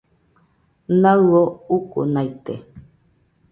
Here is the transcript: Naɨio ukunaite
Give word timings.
Naɨio 1.01 1.43
ukunaite 1.75 2.53